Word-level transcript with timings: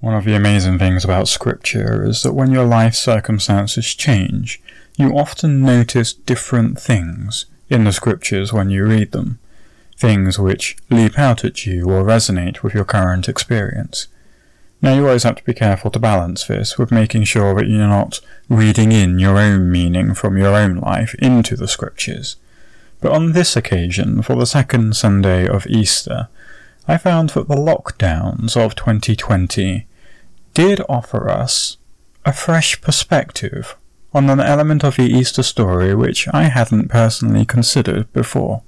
One 0.00 0.14
of 0.14 0.24
the 0.24 0.34
amazing 0.34 0.78
things 0.78 1.04
about 1.04 1.28
Scripture 1.28 2.06
is 2.06 2.22
that 2.22 2.32
when 2.32 2.50
your 2.50 2.64
life 2.64 2.94
circumstances 2.94 3.94
change, 3.94 4.58
you 4.96 5.10
often 5.10 5.60
notice 5.60 6.14
different 6.14 6.80
things 6.80 7.44
in 7.68 7.84
the 7.84 7.92
Scriptures 7.92 8.50
when 8.50 8.70
you 8.70 8.86
read 8.86 9.12
them, 9.12 9.38
things 9.98 10.38
which 10.38 10.78
leap 10.88 11.18
out 11.18 11.44
at 11.44 11.66
you 11.66 11.84
or 11.90 12.02
resonate 12.02 12.62
with 12.62 12.72
your 12.72 12.86
current 12.86 13.28
experience. 13.28 14.06
Now, 14.80 14.94
you 14.94 15.06
always 15.06 15.24
have 15.24 15.36
to 15.36 15.44
be 15.44 15.52
careful 15.52 15.90
to 15.90 15.98
balance 15.98 16.46
this 16.46 16.78
with 16.78 16.90
making 16.90 17.24
sure 17.24 17.54
that 17.56 17.68
you're 17.68 17.86
not 17.86 18.20
reading 18.48 18.92
in 18.92 19.18
your 19.18 19.36
own 19.36 19.70
meaning 19.70 20.14
from 20.14 20.38
your 20.38 20.56
own 20.56 20.76
life 20.76 21.14
into 21.16 21.56
the 21.56 21.68
Scriptures. 21.68 22.36
But 23.02 23.12
on 23.12 23.32
this 23.32 23.54
occasion, 23.54 24.22
for 24.22 24.34
the 24.34 24.46
second 24.46 24.96
Sunday 24.96 25.46
of 25.46 25.66
Easter, 25.66 26.28
I 26.88 26.96
found 26.96 27.30
that 27.30 27.48
the 27.48 27.54
lockdowns 27.54 28.56
of 28.56 28.74
2020 28.74 29.86
did 30.60 30.82
offer 30.90 31.30
us 31.30 31.78
a 32.26 32.34
fresh 32.34 32.82
perspective 32.82 33.78
on 34.12 34.28
an 34.28 34.40
element 34.40 34.84
of 34.84 34.96
the 34.96 35.04
Easter 35.04 35.42
story 35.42 35.94
which 35.94 36.28
I 36.34 36.42
hadn't 36.42 36.90
personally 36.90 37.46
considered 37.46 38.12
before. 38.12 38.62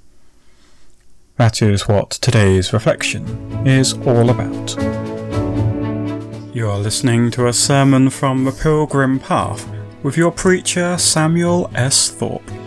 That 1.35 1.61
is 1.61 1.87
what 1.87 2.09
today's 2.09 2.73
reflection 2.73 3.27
is 3.67 3.93
all 4.07 4.31
about. 4.31 4.75
You 6.55 6.67
are 6.67 6.79
listening 6.79 7.29
to 7.29 7.45
a 7.47 7.53
sermon 7.53 8.09
from 8.09 8.45
the 8.45 8.51
Pilgrim 8.51 9.19
Path 9.19 9.69
with 10.01 10.17
your 10.17 10.31
preacher 10.31 10.97
Samuel 10.97 11.69
S. 11.75 12.09
Thorpe. 12.09 12.62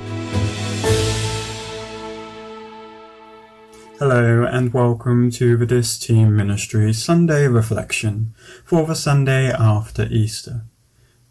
Hello 3.99 4.45
and 4.45 4.75
welcome 4.75 5.31
to 5.31 5.57
the 5.57 5.65
This 5.65 5.99
Team 5.99 6.37
Ministry 6.37 6.93
Sunday 6.93 7.49
Reflection 7.49 8.35
for 8.63 8.85
the 8.85 8.95
Sunday 8.95 9.51
after 9.51 10.07
Easter. 10.11 10.67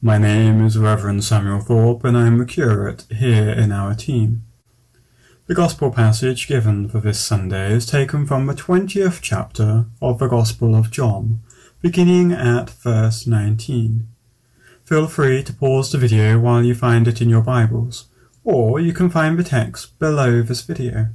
My 0.02 0.18
name 0.18 0.66
is 0.66 0.76
Reverend 0.76 1.24
Samuel 1.24 1.60
Thorpe 1.60 2.04
and 2.04 2.18
I 2.18 2.26
am 2.26 2.40
the 2.40 2.46
curate 2.46 3.06
here 3.16 3.52
in 3.52 3.72
our 3.72 3.94
team. 3.94 4.46
The 5.46 5.54
Gospel 5.54 5.92
passage 5.92 6.48
given 6.48 6.90
for 6.90 7.00
this 7.00 7.24
Sunday 7.24 7.72
is 7.72 7.86
taken 7.86 8.26
from 8.26 8.48
the 8.48 8.56
20th 8.56 9.20
chapter 9.22 9.86
of 10.02 10.18
the 10.18 10.28
Gospel 10.28 10.74
of 10.74 10.90
John, 10.90 11.42
beginning 11.84 12.32
at 12.32 12.72
verse 12.72 13.28
19. 13.28 14.08
Feel 14.84 15.08
free 15.08 15.44
to 15.44 15.54
pause 15.54 15.92
the 15.92 16.00
video 16.00 16.40
while 16.40 16.64
you 16.64 16.74
find 16.74 17.08
it 17.08 17.22
in 17.22 17.30
your 17.30 17.44
Bibles, 17.44 18.08
or 18.44 18.80
you 18.80 18.92
can 18.92 19.12
find 19.12 19.38
the 19.38 19.44
text 19.44 20.00
below 20.00 20.42
this 20.42 20.62
video. 20.62 21.10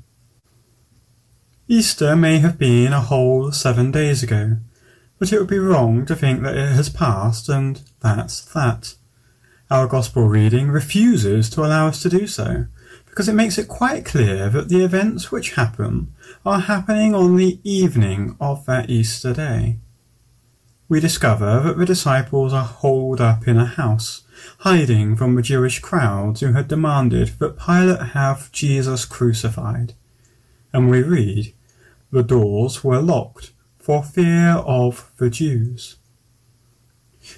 Easter 1.72 2.16
may 2.16 2.40
have 2.40 2.58
been 2.58 2.92
a 2.92 3.00
whole 3.00 3.52
seven 3.52 3.92
days 3.92 4.24
ago, 4.24 4.56
but 5.20 5.32
it 5.32 5.38
would 5.38 5.48
be 5.48 5.56
wrong 5.56 6.04
to 6.04 6.16
think 6.16 6.42
that 6.42 6.56
it 6.56 6.72
has 6.72 6.88
passed 6.88 7.48
and 7.48 7.80
that's 8.00 8.40
that. 8.46 8.96
Our 9.70 9.86
Gospel 9.86 10.26
reading 10.26 10.66
refuses 10.70 11.48
to 11.50 11.60
allow 11.60 11.86
us 11.86 12.02
to 12.02 12.08
do 12.08 12.26
so, 12.26 12.66
because 13.06 13.28
it 13.28 13.34
makes 13.34 13.56
it 13.56 13.68
quite 13.68 14.04
clear 14.04 14.48
that 14.48 14.68
the 14.68 14.82
events 14.82 15.30
which 15.30 15.54
happen 15.54 16.12
are 16.44 16.58
happening 16.58 17.14
on 17.14 17.36
the 17.36 17.60
evening 17.62 18.36
of 18.40 18.66
that 18.66 18.90
Easter 18.90 19.32
day. 19.32 19.78
We 20.88 20.98
discover 20.98 21.60
that 21.60 21.78
the 21.78 21.86
disciples 21.86 22.52
are 22.52 22.64
holed 22.64 23.20
up 23.20 23.46
in 23.46 23.56
a 23.56 23.64
house, 23.64 24.22
hiding 24.58 25.14
from 25.14 25.36
the 25.36 25.42
Jewish 25.42 25.78
crowds 25.78 26.40
who 26.40 26.52
had 26.52 26.66
demanded 26.66 27.38
that 27.38 27.60
Pilate 27.60 28.08
have 28.08 28.50
Jesus 28.50 29.04
crucified. 29.04 29.94
And 30.72 30.90
we 30.90 31.04
read, 31.04 31.54
the 32.10 32.22
doors 32.22 32.82
were 32.82 33.00
locked 33.00 33.52
for 33.78 34.02
fear 34.02 34.56
of 34.66 35.10
the 35.18 35.30
Jews. 35.30 35.96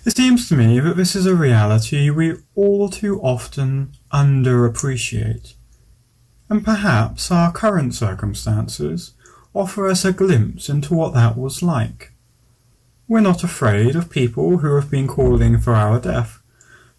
It 0.04 0.16
seems 0.16 0.48
to 0.48 0.56
me 0.56 0.80
that 0.80 0.96
this 0.96 1.14
is 1.14 1.26
a 1.26 1.34
reality 1.34 2.08
we 2.10 2.36
all 2.54 2.88
too 2.88 3.20
often 3.20 3.92
underappreciate, 4.12 5.54
and 6.48 6.64
perhaps 6.64 7.30
our 7.30 7.52
current 7.52 7.94
circumstances 7.94 9.12
offer 9.54 9.88
us 9.88 10.04
a 10.04 10.12
glimpse 10.12 10.68
into 10.68 10.94
what 10.94 11.14
that 11.14 11.36
was 11.36 11.62
like. 11.62 12.12
We're 13.06 13.20
not 13.20 13.44
afraid 13.44 13.94
of 13.94 14.08
people 14.08 14.58
who 14.58 14.74
have 14.76 14.90
been 14.90 15.06
calling 15.06 15.58
for 15.58 15.74
our 15.74 16.00
death, 16.00 16.42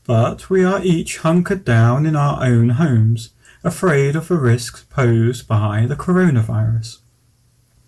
but 0.05 0.49
we 0.49 0.63
are 0.63 0.83
each 0.83 1.19
hunkered 1.19 1.65
down 1.65 2.05
in 2.05 2.15
our 2.15 2.43
own 2.43 2.69
homes, 2.69 3.31
afraid 3.63 4.15
of 4.15 4.27
the 4.27 4.37
risks 4.37 4.83
posed 4.89 5.47
by 5.47 5.85
the 5.87 5.95
coronavirus 5.95 6.99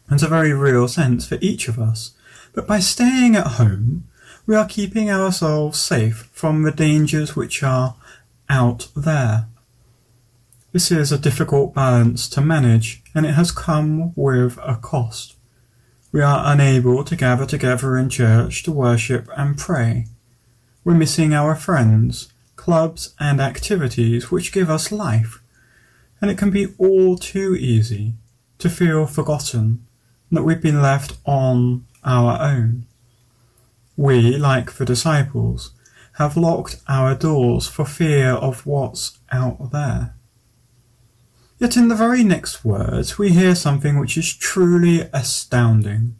and 0.09 0.21
a 0.21 0.27
very 0.27 0.53
real 0.53 0.87
sense 0.87 1.27
for 1.27 1.37
each 1.41 1.67
of 1.67 1.79
us. 1.79 2.11
But 2.53 2.67
by 2.67 2.79
staying 2.79 3.35
at 3.35 3.57
home, 3.57 4.07
we 4.45 4.55
are 4.55 4.67
keeping 4.67 5.09
ourselves 5.09 5.79
safe 5.79 6.29
from 6.31 6.63
the 6.63 6.71
dangers 6.71 7.35
which 7.35 7.63
are 7.63 7.95
out 8.49 8.89
there. 8.95 9.47
This 10.71 10.91
is 10.91 11.11
a 11.11 11.17
difficult 11.17 11.73
balance 11.73 12.29
to 12.29 12.41
manage, 12.41 13.01
and 13.15 13.25
it 13.25 13.33
has 13.33 13.51
come 13.51 14.13
with 14.15 14.59
a 14.61 14.75
cost. 14.75 15.35
We 16.11 16.21
are 16.21 16.43
unable 16.45 17.03
to 17.03 17.15
gather 17.15 17.45
together 17.45 17.97
in 17.97 18.09
church 18.09 18.63
to 18.63 18.71
worship 18.71 19.27
and 19.35 19.57
pray. 19.57 20.07
We're 20.83 20.93
missing 20.93 21.33
our 21.33 21.55
friends, 21.55 22.31
clubs, 22.55 23.15
and 23.19 23.41
activities 23.41 24.29
which 24.29 24.53
give 24.53 24.69
us 24.69 24.91
life, 24.91 25.41
and 26.21 26.29
it 26.29 26.37
can 26.37 26.51
be 26.51 26.67
all 26.77 27.17
too 27.17 27.55
easy 27.55 28.13
to 28.59 28.69
feel 28.69 29.07
forgotten 29.07 29.85
that 30.31 30.43
we've 30.43 30.61
been 30.61 30.81
left 30.81 31.17
on 31.25 31.85
our 32.03 32.41
own. 32.41 32.85
We, 33.97 34.37
like 34.37 34.73
the 34.73 34.85
disciples, 34.85 35.71
have 36.13 36.37
locked 36.37 36.81
our 36.87 37.15
doors 37.15 37.67
for 37.67 37.85
fear 37.85 38.31
of 38.31 38.65
what's 38.65 39.19
out 39.31 39.71
there. 39.71 40.15
Yet 41.57 41.77
in 41.77 41.87
the 41.87 41.95
very 41.95 42.23
next 42.23 42.65
words 42.65 43.17
we 43.17 43.31
hear 43.31 43.55
something 43.55 43.99
which 43.99 44.17
is 44.17 44.33
truly 44.33 45.09
astounding. 45.13 46.15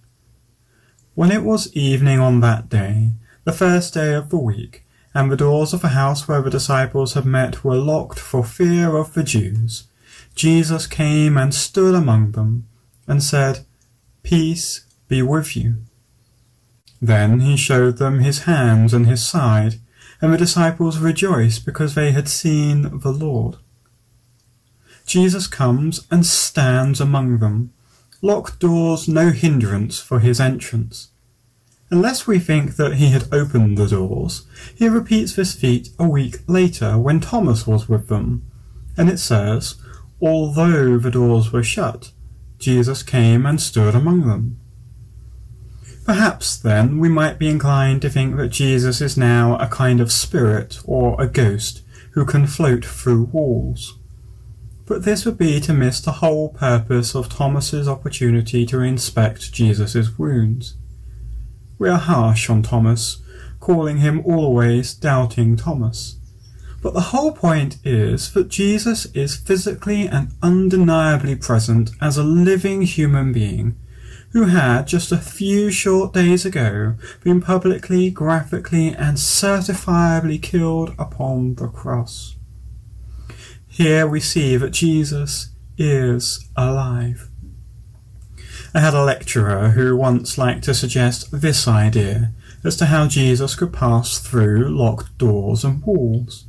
When 1.14 1.32
it 1.32 1.44
was 1.44 1.74
evening 1.74 2.20
on 2.20 2.40
that 2.42 2.70
day, 2.70 3.14
the 3.44 3.52
first 3.52 3.94
day 3.94 4.14
of 4.14 4.30
the 4.30 4.38
week, 4.38 4.84
and 5.14 5.32
the 5.32 5.38
doors 5.38 5.74
of 5.74 5.82
the 5.82 5.90
house 5.90 6.28
where 6.28 6.42
the 6.42 6.50
disciples 6.50 7.14
had 7.14 7.26
met 7.26 7.64
were 7.64 7.78
locked 7.78 8.20
for 8.20 8.44
fear 8.44 8.98
of 8.98 9.14
the 9.14 9.24
Jews, 9.24 9.88
Jesus 10.36 10.88
came 10.88 11.38
and 11.38 11.54
stood 11.54 11.96
among 11.96 12.32
them, 12.32 12.68
and 13.08 13.24
said, 13.24 13.66
Peace 14.26 14.88
be 15.08 15.22
with 15.22 15.56
you. 15.56 15.76
Then 17.00 17.42
he 17.42 17.56
showed 17.56 17.98
them 17.98 18.22
his 18.22 18.46
hands 18.46 18.92
and 18.92 19.06
his 19.06 19.24
side, 19.24 19.76
and 20.20 20.34
the 20.34 20.38
disciples 20.38 20.98
rejoiced 20.98 21.64
because 21.64 21.94
they 21.94 22.12
had 22.12 22.28
seen 22.28 23.02
the 23.02 23.12
Lord. 23.12 23.58
Jesus 25.06 25.46
comes 25.46 26.08
and 26.10 26.26
stands 26.26 27.00
among 27.00 27.38
them, 27.38 27.72
locked 28.24 28.58
doors 28.58 29.08
no 29.08 29.30
hindrance 29.30 30.00
for 30.00 30.20
his 30.20 30.40
entrance. 30.40 31.10
Unless 31.92 32.26
we 32.26 32.40
think 32.40 32.78
that 32.78 32.96
he 32.96 33.10
had 33.10 33.32
opened 33.32 33.78
the 33.78 33.86
doors, 33.86 34.48
he 34.74 34.90
repeats 34.90 35.36
this 35.36 35.54
feat 35.54 35.90
a 36.00 36.08
week 36.08 36.38
later 36.48 36.98
when 36.98 37.20
Thomas 37.20 37.68
was 37.68 37.88
with 37.88 38.08
them, 38.08 38.50
and 38.98 39.08
it 39.08 39.20
says, 39.20 39.76
Although 40.20 40.98
the 40.98 41.12
doors 41.12 41.52
were 41.52 41.62
shut, 41.62 42.12
Jesus 42.60 43.04
came 43.04 43.46
and 43.46 43.62
stood 43.62 43.96
among 43.96 44.28
them. 44.28 44.60
Perhaps, 46.06 46.58
then, 46.58 47.00
we 47.00 47.10
might 47.10 47.40
be 47.40 47.50
inclined 47.50 48.02
to 48.04 48.10
think 48.10 48.36
that 48.36 48.50
Jesus 48.50 49.02
is 49.02 49.18
now 49.18 49.58
a 49.58 49.68
kind 49.68 50.00
of 50.00 50.12
spirit 50.12 50.80
or 50.86 51.20
a 51.20 51.28
ghost 51.28 51.82
who 52.12 52.26
can 52.26 52.46
float 52.46 52.86
through 52.86 53.24
walls. 53.24 53.98
But 54.86 55.04
this 55.04 55.26
would 55.26 55.38
be 55.38 55.60
to 55.62 55.74
miss 55.74 56.00
the 56.00 56.14
whole 56.14 56.50
purpose 56.50 57.16
of 57.16 57.28
Thomas's 57.28 57.88
opportunity 57.88 58.68
to 58.68 58.82
inspect 58.82 59.52
Jesus' 59.52 60.18
wounds. 60.18 60.76
We 61.80 61.90
are 61.90 61.98
harsh 61.98 62.52
on 62.52 62.62
Thomas, 62.62 63.22
calling 63.60 63.98
him 63.98 64.22
always 64.26 64.94
doubting 64.94 65.56
Thomas. 65.56 66.18
But 66.86 66.94
the 66.94 67.02
whole 67.02 67.32
point 67.32 67.80
is 67.84 68.32
that 68.34 68.48
Jesus 68.48 69.08
is 69.16 69.36
physically 69.36 70.08
and 70.08 70.34
undeniably 70.44 71.36
present 71.36 71.90
as 72.00 72.16
a 72.16 72.24
living 72.24 72.84
human 72.84 73.34
being 73.34 73.76
who 74.34 74.44
had 74.44 74.86
just 74.86 75.12
a 75.12 75.18
few 75.18 75.72
short 75.72 76.14
days 76.14 76.46
ago 76.46 76.94
been 77.24 77.42
publicly, 77.42 78.12
graphically, 78.12 78.90
and 78.90 79.18
certifiably 79.18 80.40
killed 80.40 80.94
upon 81.00 81.56
the 81.56 81.70
cross. 81.70 82.36
Here 83.68 84.06
we 84.06 84.20
see 84.20 84.56
that 84.56 84.70
Jesus 84.70 85.56
is 85.80 86.48
alive. 86.56 87.32
I 88.76 88.82
had 88.82 88.94
a 88.94 89.04
lecturer 89.04 89.70
who 89.70 89.98
once 89.98 90.38
liked 90.38 90.66
to 90.66 90.76
suggest 90.76 91.42
this 91.42 91.68
idea 91.68 92.32
as 92.64 92.78
to 92.78 92.86
how 92.86 93.08
Jesus 93.08 93.56
could 93.56 93.74
pass 93.74 94.20
through 94.20 94.70
locked 94.70 95.18
doors 95.18 95.64
and 95.64 95.82
walls. 95.82 96.46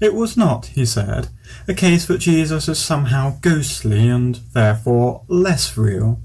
It 0.00 0.14
was 0.14 0.36
not, 0.36 0.66
he 0.66 0.86
said, 0.86 1.28
a 1.66 1.74
case 1.74 2.06
that 2.06 2.18
Jesus 2.18 2.68
is 2.68 2.78
somehow 2.78 3.38
ghostly 3.40 4.08
and 4.08 4.36
therefore 4.52 5.24
less 5.26 5.76
real. 5.76 6.20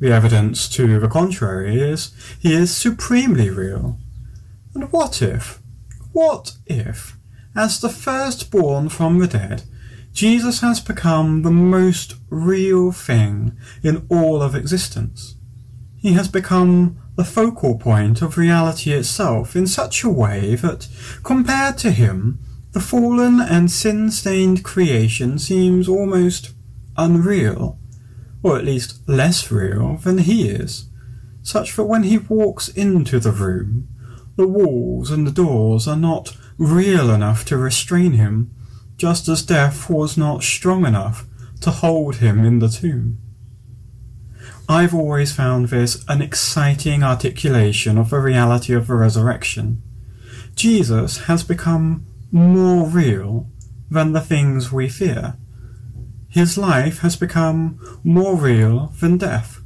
The 0.00 0.12
evidence 0.12 0.68
to 0.70 0.98
the 0.98 1.08
contrary 1.08 1.80
is 1.80 2.12
he 2.40 2.54
is 2.54 2.74
supremely 2.74 3.50
real. 3.50 3.98
And 4.74 4.90
what 4.92 5.20
if, 5.20 5.60
what 6.12 6.56
if, 6.66 7.16
as 7.54 7.80
the 7.80 7.88
firstborn 7.88 8.88
from 8.88 9.18
the 9.18 9.26
dead, 9.26 9.64
Jesus 10.12 10.60
has 10.60 10.80
become 10.80 11.42
the 11.42 11.50
most 11.50 12.14
real 12.30 12.92
thing 12.92 13.56
in 13.82 14.06
all 14.08 14.40
of 14.40 14.54
existence? 14.54 15.34
He 15.96 16.12
has 16.12 16.28
become 16.28 16.96
the 17.16 17.24
focal 17.24 17.76
point 17.76 18.22
of 18.22 18.38
reality 18.38 18.92
itself 18.92 19.56
in 19.56 19.66
such 19.66 20.04
a 20.04 20.08
way 20.08 20.54
that, 20.54 20.86
compared 21.24 21.76
to 21.78 21.90
him, 21.90 22.38
the 22.78 22.84
fallen 22.84 23.40
and 23.40 23.72
sin-stained 23.72 24.62
creation 24.62 25.36
seems 25.36 25.88
almost 25.88 26.54
unreal 26.96 27.76
or 28.40 28.56
at 28.56 28.64
least 28.64 29.00
less 29.08 29.50
real 29.50 29.96
than 29.96 30.18
he 30.18 30.48
is, 30.48 30.88
such 31.42 31.74
that 31.74 31.82
when 31.86 32.04
he 32.04 32.18
walks 32.18 32.68
into 32.68 33.18
the 33.18 33.32
room, 33.32 33.88
the 34.36 34.46
walls 34.46 35.10
and 35.10 35.26
the 35.26 35.32
doors 35.32 35.88
are 35.88 35.96
not 35.96 36.36
real 36.56 37.10
enough 37.10 37.44
to 37.44 37.56
restrain 37.56 38.12
him, 38.12 38.54
just 38.96 39.26
as 39.26 39.42
death 39.42 39.90
was 39.90 40.16
not 40.16 40.44
strong 40.44 40.86
enough 40.86 41.26
to 41.60 41.72
hold 41.72 42.16
him 42.16 42.44
in 42.44 42.60
the 42.60 42.68
tomb. 42.68 43.18
I've 44.68 44.94
always 44.94 45.32
found 45.32 45.70
this 45.70 46.04
an 46.06 46.22
exciting 46.22 47.02
articulation 47.02 47.98
of 47.98 48.10
the 48.10 48.20
reality 48.20 48.72
of 48.72 48.86
the 48.86 48.94
resurrection. 48.94 49.82
Jesus 50.54 51.24
has 51.24 51.42
become 51.42 52.06
more 52.30 52.86
real 52.86 53.48
than 53.90 54.12
the 54.12 54.20
things 54.20 54.70
we 54.72 54.88
fear. 54.88 55.36
His 56.28 56.58
life 56.58 56.98
has 56.98 57.16
become 57.16 58.00
more 58.04 58.36
real 58.36 58.92
than 59.00 59.16
death. 59.16 59.60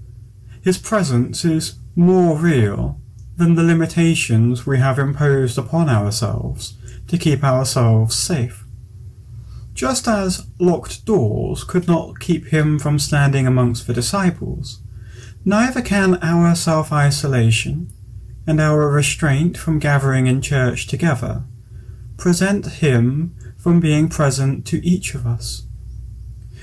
His 0.63 0.79
presence 0.79 1.45
is 1.45 1.75
more 1.97 2.37
real 2.37 3.01
than 3.37 3.57
the 3.57 3.65
limitations 3.65 4.65
we 4.65 4.79
have 4.79 4.99
imposed 4.99 5.59
upon 5.59 5.89
ourselves 5.89 6.75
to 7.09 7.19
keep 7.19 7.43
ourselves 7.43 8.15
safe. 8.15 8.65
Just 9.75 10.07
as 10.07 10.47
locked 10.61 11.05
doors 11.05 11.65
could 11.65 11.89
not 11.89 12.21
keep 12.21 12.47
him 12.47 12.79
from 12.79 12.99
standing 12.99 13.47
amongst 13.47 13.87
the 13.87 13.95
disciples, 13.95 14.83
neither 15.45 15.83
can 15.83 16.23
our 16.23 16.55
self 16.55 16.93
isolation 16.93 17.91
and 18.47 18.61
our 18.61 18.89
restraint 18.91 19.57
from 19.57 19.79
gathering 19.79 20.27
in 20.27 20.41
church 20.41 20.87
together 20.87 21.45
present 22.23 22.65
him 22.75 23.35
from 23.59 23.81
being 23.81 24.09
present 24.09 24.65
to 24.65 24.77
each 24.87 25.13
of 25.13 25.27
us. 25.27 25.67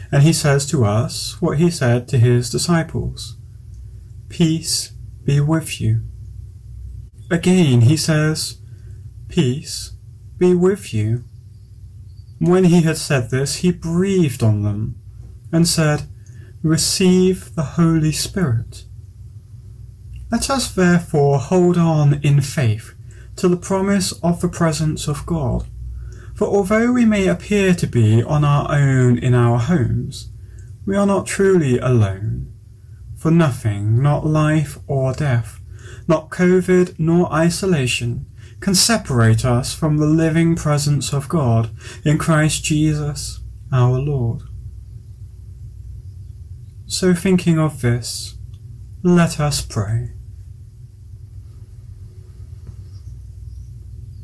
And 0.09 0.23
he 0.23 0.31
says 0.31 0.65
to 0.67 0.85
us 0.85 1.35
what 1.41 1.57
he 1.57 1.69
said 1.69 2.07
to 2.07 2.17
his 2.17 2.49
disciples 2.49 3.35
Peace 4.29 4.93
be 5.25 5.41
with 5.41 5.81
you. 5.81 6.03
Again 7.29 7.81
he 7.81 7.97
says, 7.97 8.61
Peace 9.27 9.97
be 10.37 10.55
with 10.55 10.93
you. 10.93 11.25
When 12.39 12.63
he 12.63 12.83
had 12.83 12.97
said 12.97 13.29
this, 13.29 13.55
he 13.57 13.73
breathed 13.73 14.41
on 14.41 14.63
them 14.63 14.95
and 15.51 15.67
said, 15.67 16.07
Receive 16.63 17.53
the 17.55 17.75
Holy 17.75 18.13
Spirit. 18.13 18.85
Let 20.31 20.49
us 20.49 20.71
therefore 20.71 21.37
hold 21.37 21.77
on 21.77 22.21
in 22.23 22.39
faith 22.39 22.93
to 23.39 23.47
the 23.47 23.57
promise 23.57 24.11
of 24.21 24.41
the 24.41 24.49
presence 24.49 25.07
of 25.07 25.25
God. 25.25 25.65
For 26.35 26.45
although 26.45 26.91
we 26.91 27.05
may 27.05 27.27
appear 27.27 27.73
to 27.73 27.87
be 27.87 28.21
on 28.21 28.43
our 28.43 28.69
own 28.69 29.17
in 29.17 29.33
our 29.33 29.57
homes, 29.57 30.29
we 30.85 30.95
are 30.95 31.05
not 31.05 31.25
truly 31.25 31.79
alone. 31.79 32.53
For 33.17 33.31
nothing, 33.31 34.01
not 34.01 34.25
life 34.25 34.77
or 34.87 35.13
death, 35.13 35.61
not 36.07 36.29
COVID 36.29 36.99
nor 36.99 37.31
isolation, 37.33 38.25
can 38.59 38.75
separate 38.75 39.45
us 39.45 39.73
from 39.73 39.97
the 39.97 40.05
living 40.05 40.55
presence 40.55 41.13
of 41.13 41.29
God 41.29 41.69
in 42.03 42.17
Christ 42.17 42.63
Jesus 42.63 43.39
our 43.71 43.99
Lord. 43.99 44.41
So 46.87 47.13
thinking 47.13 47.57
of 47.57 47.81
this, 47.81 48.37
let 49.01 49.39
us 49.39 49.61
pray. 49.61 50.18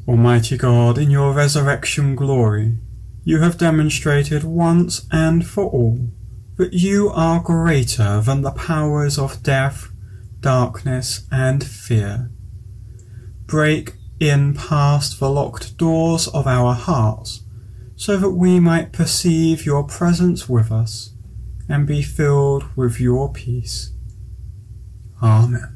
Almighty 0.08 0.56
God, 0.56 1.00
in 1.00 1.10
your 1.10 1.34
resurrection 1.34 2.16
glory, 2.16 2.78
you 3.24 3.40
have 3.40 3.58
demonstrated 3.58 4.44
once 4.44 5.08
and 5.12 5.46
for 5.46 5.66
all 5.66 6.12
that 6.58 6.74
you 6.74 7.10
are 7.10 7.42
greater 7.42 8.22
than 8.22 8.42
the 8.42 8.52
powers 8.52 9.18
of 9.18 9.42
death, 9.42 9.90
darkness, 10.42 11.28
and 11.32 11.64
fear. 11.64 12.30
Break 13.48 13.96
in 14.20 14.54
past 14.54 15.20
the 15.20 15.30
locked 15.30 15.76
doors 15.78 16.28
of 16.28 16.46
our 16.46 16.74
hearts, 16.76 17.42
so 17.96 18.16
that 18.18 18.32
we 18.32 18.60
might 18.60 18.94
perceive 18.94 19.66
your 19.66 19.84
presence 19.84 20.48
with 20.48 20.72
us 20.72 21.14
and 21.68 21.88
be 21.88 22.04
filled 22.04 22.64
with 22.76 23.00
your 23.00 23.34
peace. 23.34 23.92
Amen. 25.22 25.75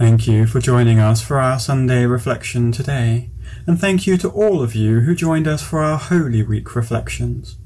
Thank 0.00 0.26
you 0.26 0.46
for 0.46 0.60
joining 0.60 0.98
us 0.98 1.20
for 1.20 1.38
our 1.38 1.58
Sunday 1.60 2.06
reflection 2.06 2.72
today, 2.72 3.28
and 3.66 3.78
thank 3.78 4.06
you 4.06 4.16
to 4.16 4.30
all 4.30 4.62
of 4.62 4.74
you 4.74 5.00
who 5.00 5.14
joined 5.14 5.46
us 5.46 5.62
for 5.62 5.80
our 5.80 5.98
Holy 5.98 6.42
Week 6.42 6.74
reflections. 6.74 7.58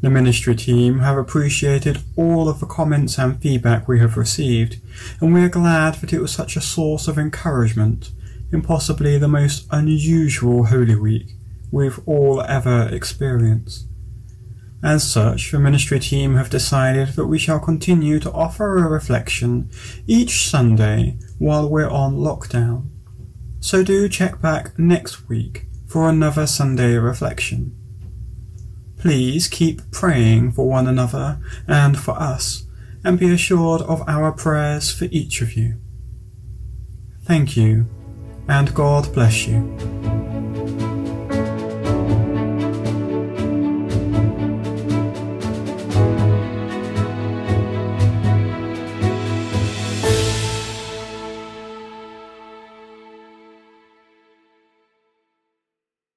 The 0.00 0.10
ministry 0.10 0.56
team 0.56 0.98
have 0.98 1.16
appreciated 1.16 2.00
all 2.16 2.48
of 2.48 2.58
the 2.58 2.66
comments 2.66 3.20
and 3.20 3.40
feedback 3.40 3.86
we 3.86 4.00
have 4.00 4.16
received, 4.16 4.80
and 5.20 5.32
we 5.32 5.44
are 5.44 5.48
glad 5.48 5.94
that 6.00 6.12
it 6.12 6.20
was 6.20 6.32
such 6.32 6.56
a 6.56 6.60
source 6.60 7.06
of 7.06 7.18
encouragement 7.18 8.10
in 8.50 8.62
possibly 8.62 9.16
the 9.16 9.28
most 9.28 9.68
unusual 9.70 10.64
Holy 10.64 10.96
Week 10.96 11.34
we've 11.70 12.00
all 12.04 12.42
ever 12.42 12.88
experienced. 12.92 13.86
As 14.86 15.02
such, 15.02 15.50
the 15.50 15.58
ministry 15.58 15.98
team 15.98 16.36
have 16.36 16.48
decided 16.48 17.08
that 17.16 17.26
we 17.26 17.40
shall 17.40 17.58
continue 17.58 18.20
to 18.20 18.30
offer 18.30 18.78
a 18.78 18.88
reflection 18.88 19.68
each 20.06 20.48
Sunday 20.48 21.18
while 21.38 21.68
we're 21.68 21.90
on 21.90 22.18
lockdown. 22.18 22.90
So 23.58 23.82
do 23.82 24.08
check 24.08 24.40
back 24.40 24.78
next 24.78 25.28
week 25.28 25.66
for 25.88 26.08
another 26.08 26.46
Sunday 26.46 26.94
reflection. 26.98 27.74
Please 28.96 29.48
keep 29.48 29.90
praying 29.90 30.52
for 30.52 30.68
one 30.68 30.86
another 30.86 31.40
and 31.66 31.98
for 31.98 32.12
us, 32.12 32.62
and 33.02 33.18
be 33.18 33.32
assured 33.32 33.82
of 33.82 34.08
our 34.08 34.30
prayers 34.30 34.92
for 34.92 35.06
each 35.06 35.42
of 35.42 35.54
you. 35.54 35.80
Thank 37.24 37.56
you, 37.56 37.86
and 38.46 38.72
God 38.72 39.12
bless 39.12 39.48
you. 39.48 39.95